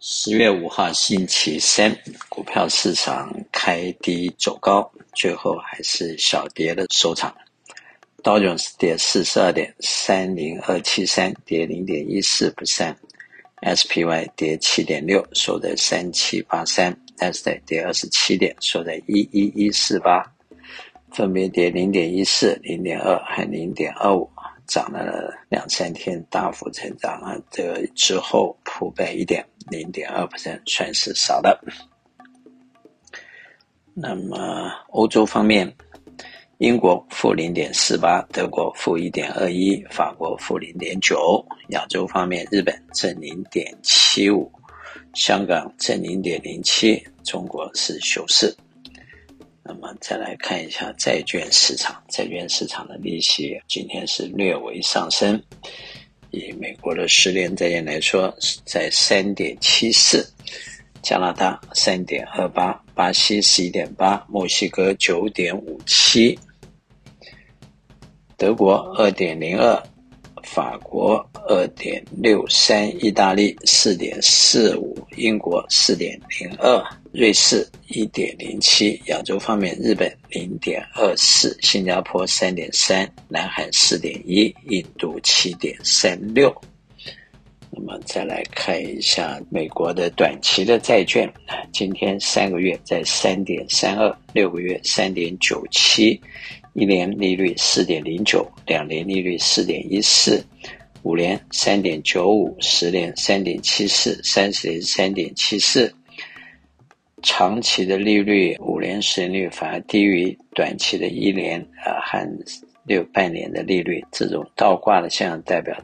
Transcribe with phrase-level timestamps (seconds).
[0.00, 1.92] 十月五号星期三，
[2.28, 7.34] 股票市场开低走高，最后还是小跌的收场。
[8.22, 20.24] 道琼斯跌四十二点三零二七三，跌零点一四 percent；SPY 跌七点六，收在三七八三；NASDAQ 跌二十七点，收在一一一四八，
[21.10, 24.30] 分别跌零点一四、零点二和零点二五。
[24.68, 27.34] 涨了两三天，大幅成长啊！
[27.50, 31.58] 这个之后普遍一点，零点二%，算是少的。
[33.94, 35.72] 那么欧洲方面，
[36.58, 41.44] 英国负零点四八，德国负一点二一，法国负零点九。
[41.70, 44.50] 亚洲方面，日本正零点七五，
[45.14, 48.56] 香港正零点零七，中国是休市。
[49.62, 55.42] 那么再来看一下债券市场，债券市场的利息今天是略微上升。
[56.30, 60.26] 以美国的十年债券来说，是在三点七四，
[61.02, 66.38] 加拿大三点二八，巴西十一点八，墨西哥九点五七，
[68.36, 69.82] 德国二点零二，
[70.50, 76.82] 法国二点六三，意大利四点四五，英国四点零二。
[77.12, 86.54] 瑞士一点零七，亚洲方面，日本零点二四，新加坡三点三，南韩四点一，印度七点三六。
[87.70, 91.30] 那么再来看一下美国的短期的债券，
[91.72, 96.20] 今天三个月在三点三二，六个月三点九七，
[96.78, 100.40] 一年利率四点零九，两年利率四点一四，
[101.02, 105.92] 五年三点九五，十年三点七四，三十年三点七四。
[107.20, 112.24] 长期的利率，五年、十年率反而低于短期的一年啊和
[112.84, 114.00] 六半年的利率。
[114.12, 115.76] 这种倒挂的现象代表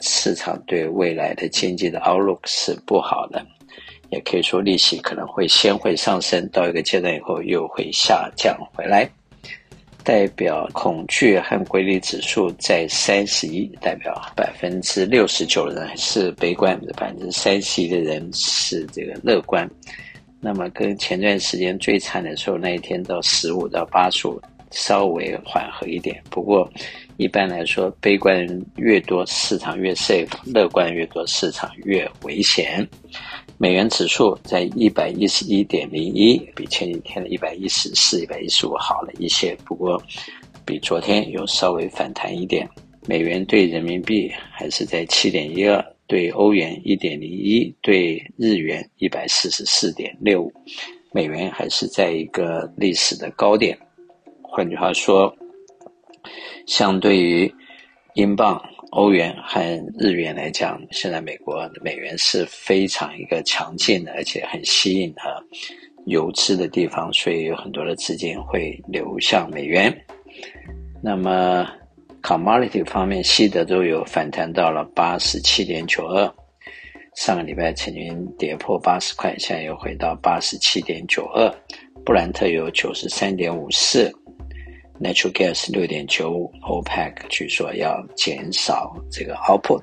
[0.00, 3.46] 市场对未来的经济的 outlook 是不好的，
[4.10, 9.08] 也可以说利息可能会先会上升到一个阶段以后又会下降回来。
[10.04, 19.68] 代表恐惧和规律指数在三十一，代表百分之六十九的人是悲观，百分之三十一的人是这个乐观。
[20.40, 24.40] 那么跟前段时间最惨的时候，那一天到十五到八十五，
[24.72, 26.20] 稍微缓和一点。
[26.30, 26.68] 不过
[27.16, 32.86] 一般来说，悲观人越多，市场越 safe；乐观越多，市场越危险。
[33.58, 39.56] 美元指数在一百一十一点零一，比前几天的一百一十四、一百一十五好了一些。
[39.64, 40.02] 不过
[40.64, 42.68] 比昨天有稍微反弹一点。
[43.06, 45.84] 美元兑人民币还是在七点一二。
[46.08, 50.52] 对欧元一点零一，对日元一百四十四点六五，
[51.10, 53.78] 美元还是在一个历史的高点。
[54.54, 55.34] 换句话说，
[56.66, 57.50] 相对于
[58.12, 59.62] 英镑、欧元和
[59.98, 65.22] 日元来讲，现在美国美元是非常一个强劲的，而且很吸引的
[66.04, 69.90] 游资的地方，所以有很多的资金会流向美元。
[71.02, 71.66] 那么
[72.20, 76.30] ，Commodity 方面，西德州有反弹到了八十七点九二，
[77.16, 81.50] 上个礼拜曾经跌破八十块，现在又回到八十七点九二。
[82.04, 84.12] 布兰特有九十三点五四
[85.02, 89.82] ，Natural Gas 六点九五，OPEC 据说要减少这个 output。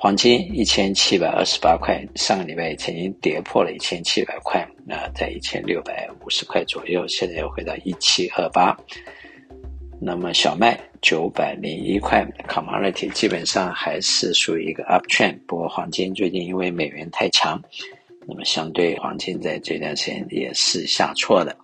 [0.00, 8.76] 黄金一千七百二十八块，上个礼拜曾经跌破了一千七百块，那在一千六百五十块左右，现在又回到一七二八。
[10.00, 15.36] 那么小麦九百零一块，commodity 基本上还是属于一个 uptrend。
[15.48, 17.60] 不过黄金最近因为美元太强，
[18.24, 21.56] 那么相对黄金在这段时间也是下挫的。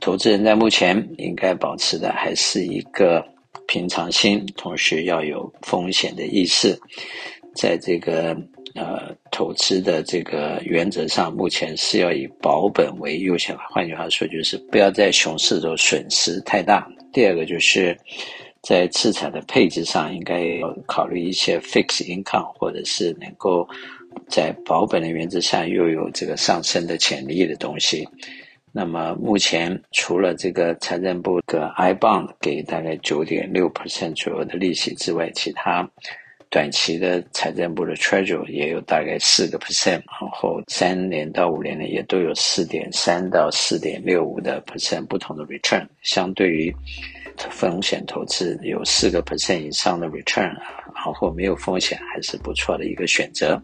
[0.00, 3.24] 投资人在目前应该保持的还是一个
[3.66, 6.78] 平常心，同时要有风险的意识。
[7.54, 8.36] 在这个
[8.74, 13.56] 呃投资的这个原则上，目前是要以保本为优先。
[13.70, 16.88] 换句话说，就是不要在熊市中损失太大。
[17.12, 17.96] 第二个就是
[18.62, 23.68] 在资产的配置上，应该要考虑一些 fixed income，或者是能够
[24.28, 28.08] 在保本的原则下又有这个上升的潜力的东西。
[28.72, 35.88] 那么目前除了这个财政部的 I bond 给大概九点六 percent 左右的利息之外，其他
[36.48, 46.74] 短期的财政部的 Treasury 也有大概四个 percent，然后三年到五年的也都有四点三到四点六五的 percent 不同的 return，相对于
[47.36, 50.52] 风险投资有四个 percent 以上的 return，
[50.94, 53.60] 然后没有风险还是不错的一个选择。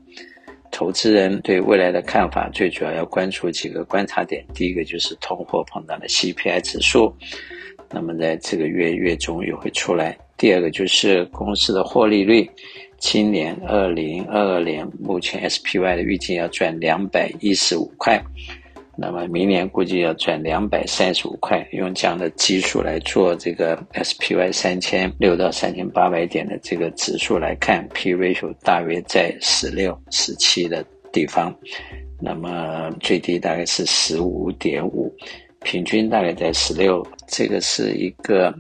[0.77, 7.17] 投资人对未来的看法最主要要关注几个观察点，第一个就是通货膨胀的 CPI 指数，
[7.91, 10.15] 那么在这个月月中也会出来。
[10.37, 12.47] 第二个就是公司的获利率，
[12.99, 18.23] 今年二零二二年目前 SPY 的预计要赚两百一十五块。
[18.99, 30.83] 那么明年估计要赚两百三十五块，用这样的基数来做这个 SPY 三千六到三千八百点的这个指数来看，P ratio 大约在十六、十七的
[31.13, 31.55] 地方，
[32.19, 35.15] 那么最低大概是十五点五，
[35.63, 38.55] 平均大概在十六，这个是一个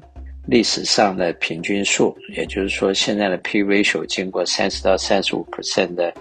[0.47, 6.13] 历史上的平均数，也就是说现在的 P ratio 经过三十到三十五 percent 的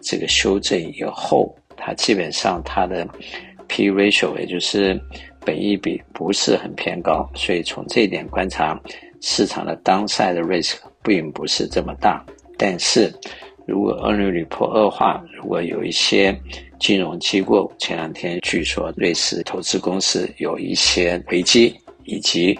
[0.00, 3.06] 这个修正以后，它基本上它的
[3.72, 5.00] P ratio 也就是
[5.46, 8.78] 本益比不是很偏高，所以从这一点观察，
[9.22, 12.22] 市场的 downside risk 并不是这么大。
[12.58, 13.10] 但是
[13.66, 16.38] 如果 earnings report 恶化，如果有一些
[16.78, 21.74] 金融机构前两天据说瑞士投资公司有一些危机，
[22.04, 22.58] 以及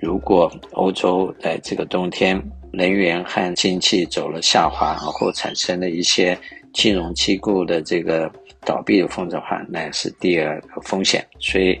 [0.00, 6.38] 如果欧洲在这个冬天能源和经济走了下滑，然后产生了一些
[6.72, 8.32] 金融机构的这个。
[8.64, 11.26] 倒闭的风险的话，那也是第二个风险。
[11.38, 11.78] 所以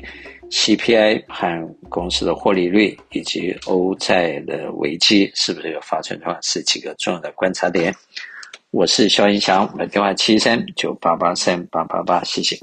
[0.50, 7.94] ，CPI 和公司的获利率以及欧债的危机是不是有发生的话，是几个重要的观察点。
[8.70, 12.58] 我是肖云祥，我的电话七三九八八三八八八，谢谢。